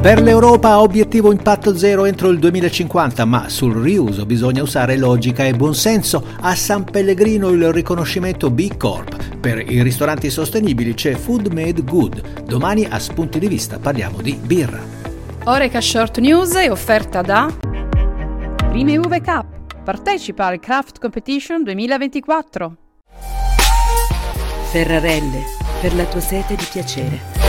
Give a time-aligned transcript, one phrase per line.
[0.00, 5.52] Per l'Europa obiettivo impatto zero entro il 2050, ma sul riuso bisogna usare logica e
[5.52, 6.24] buonsenso.
[6.40, 9.36] A San Pellegrino il riconoscimento B Corp.
[9.36, 12.44] Per i ristoranti sostenibili c'è Food Made Good.
[12.44, 14.80] Domani a spunti di vista parliamo di birra.
[15.44, 17.54] Oreca Short News è offerta da
[18.70, 19.82] Prime Uve Cup.
[19.84, 22.76] Partecipa al Craft Competition 2024.
[24.70, 25.42] Ferrarelle,
[25.82, 27.39] per la tua sete di piacere.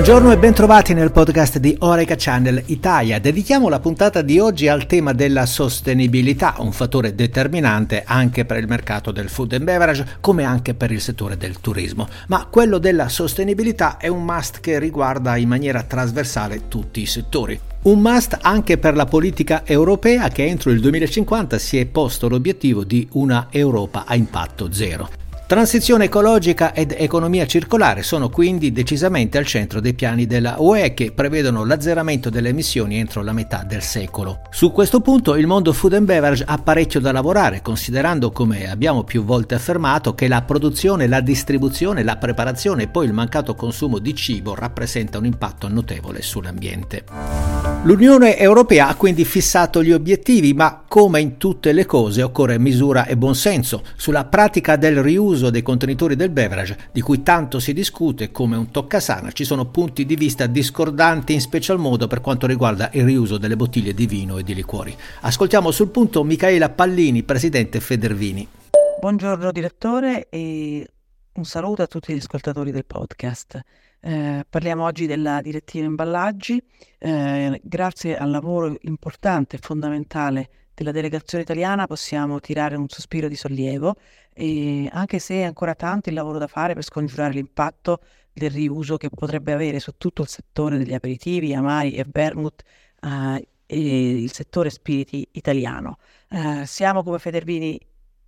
[0.00, 3.18] Buongiorno e bentrovati nel podcast di Oreca Channel Italia.
[3.18, 8.66] Dedichiamo la puntata di oggi al tema della sostenibilità, un fattore determinante anche per il
[8.66, 12.08] mercato del food and beverage, come anche per il settore del turismo.
[12.28, 17.60] Ma quello della sostenibilità è un must che riguarda in maniera trasversale tutti i settori.
[17.82, 22.84] Un must anche per la politica europea che entro il 2050 si è posto l'obiettivo
[22.84, 25.19] di una Europa a impatto zero.
[25.50, 31.10] Transizione ecologica ed economia circolare sono quindi decisamente al centro dei piani della UE che
[31.10, 34.42] prevedono l'azzeramento delle emissioni entro la metà del secolo.
[34.50, 39.02] Su questo punto il mondo food and beverage ha parecchio da lavorare, considerando, come abbiamo
[39.02, 43.98] più volte affermato, che la produzione, la distribuzione, la preparazione e poi il mancato consumo
[43.98, 47.59] di cibo rappresenta un impatto notevole sull'ambiente.
[47.82, 53.06] L'Unione Europea ha quindi fissato gli obiettivi, ma come in tutte le cose occorre misura
[53.06, 53.82] e buonsenso.
[53.96, 58.70] Sulla pratica del riuso dei contenitori del beverage, di cui tanto si discute come un
[58.70, 63.38] toccasana, ci sono punti di vista discordanti in special modo per quanto riguarda il riuso
[63.38, 64.94] delle bottiglie di vino e di liquori.
[65.22, 68.46] Ascoltiamo sul punto Michaela Pallini, presidente Federvini.
[69.00, 70.86] Buongiorno direttore e
[71.32, 73.58] un saluto a tutti gli ascoltatori del podcast.
[74.02, 76.62] Eh, parliamo oggi della direttiva imballaggi.
[76.98, 83.36] Eh, grazie al lavoro importante e fondamentale della delegazione italiana possiamo tirare un sospiro di
[83.36, 83.96] sollievo,
[84.90, 88.00] anche se è ancora tanto il lavoro da fare per scongiurare l'impatto
[88.32, 92.62] del riuso che potrebbe avere su tutto il settore degli aperitivi, amari e vermouth
[93.02, 95.98] eh, e il settore spiriti italiano.
[96.28, 97.78] Eh, siamo come Federvini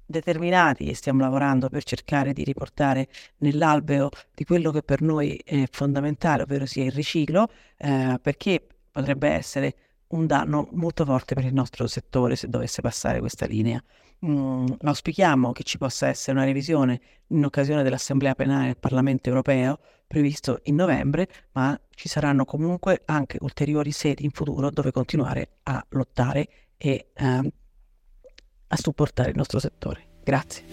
[0.06, 3.08] determinati e stiamo lavorando per cercare di riportare
[3.38, 9.28] nell'alveo di quello che per noi è fondamentale, ovvero sia il riciclo, eh, perché potrebbe
[9.28, 9.74] essere
[10.08, 13.82] un danno molto forte per il nostro settore se dovesse passare questa linea.
[14.24, 19.80] Mm, auspichiamo che ci possa essere una revisione in occasione dell'Assemblea Penale del Parlamento Europeo
[20.06, 25.84] previsto in novembre, ma ci saranno comunque anche ulteriori sedi in futuro dove continuare a
[25.90, 27.52] lottare e eh,
[28.72, 30.06] a supportare il nostro settore.
[30.24, 30.64] Grazie.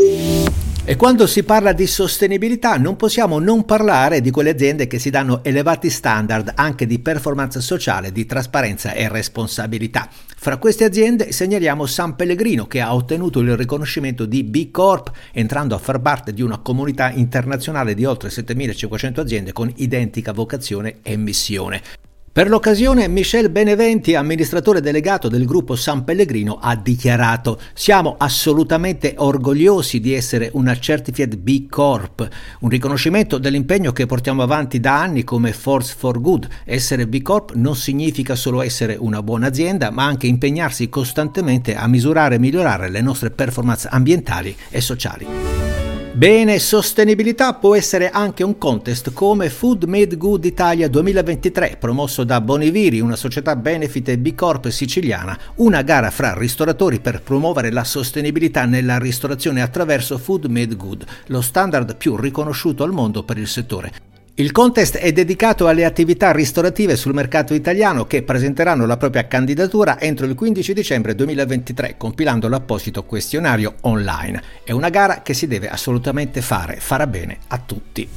[0.86, 5.12] E quando si parla di sostenibilità non possiamo non parlare di quelle aziende che si
[5.12, 10.10] danno elevati standard anche di performance sociale, di trasparenza e responsabilità.
[10.10, 15.76] Fra queste aziende segnaliamo San Pellegrino che ha ottenuto il riconoscimento di B Corp entrando
[15.76, 21.18] a far parte di una comunità internazionale di oltre 7500 aziende con identica vocazione e
[21.18, 22.09] missione.
[22.40, 30.00] Per l'occasione Michel Beneventi, amministratore delegato del gruppo San Pellegrino, ha dichiarato Siamo assolutamente orgogliosi
[30.00, 32.26] di essere una Certified B Corp,
[32.62, 36.48] un riconoscimento dell'impegno che portiamo avanti da anni come Force for Good.
[36.64, 41.90] Essere B Corp non significa solo essere una buona azienda, ma anche impegnarsi costantemente a
[41.90, 45.69] misurare e migliorare le nostre performance ambientali e sociali.
[46.12, 52.42] Bene, sostenibilità può essere anche un contest come Food Made Good Italia 2023, promosso da
[52.42, 57.86] Boniviri, una società benefit e B Corp siciliana, una gara fra ristoratori per promuovere la
[57.86, 63.48] sostenibilità nella ristorazione attraverso Food Made Good, lo standard più riconosciuto al mondo per il
[63.48, 64.09] settore.
[64.40, 70.00] Il contest è dedicato alle attività ristorative sul mercato italiano che presenteranno la propria candidatura
[70.00, 74.42] entro il 15 dicembre 2023 compilando l'apposito questionario online.
[74.64, 78.08] È una gara che si deve assolutamente fare, farà bene a tutti.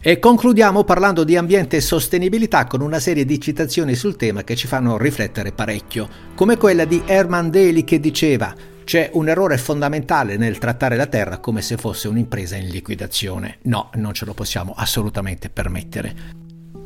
[0.00, 4.56] E concludiamo parlando di ambiente e sostenibilità con una serie di citazioni sul tema che
[4.56, 8.54] ci fanno riflettere parecchio, come quella di Herman Daly che diceva
[8.84, 13.58] c'è un errore fondamentale nel trattare la Terra come se fosse un'impresa in liquidazione.
[13.62, 16.40] No, non ce lo possiamo assolutamente permettere.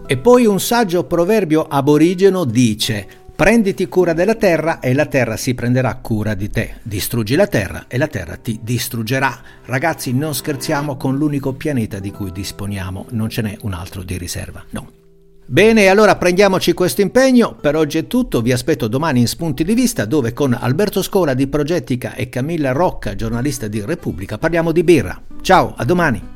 [0.06, 5.52] E poi un saggio proverbio aborigeno dice Prenditi cura della terra e la terra si
[5.52, 6.76] prenderà cura di te.
[6.82, 9.38] Distruggi la terra e la terra ti distruggerà.
[9.66, 14.16] Ragazzi, non scherziamo con l'unico pianeta di cui disponiamo, non ce n'è un altro di
[14.16, 14.64] riserva.
[14.70, 14.95] No.
[15.48, 17.54] Bene, allora prendiamoci questo impegno.
[17.54, 18.42] Per oggi è tutto.
[18.42, 22.72] Vi aspetto domani in Spunti di Vista, dove con Alberto Scola di Progettica e Camilla
[22.72, 25.22] Rocca, giornalista di Repubblica, parliamo di birra.
[25.42, 26.35] Ciao, a domani.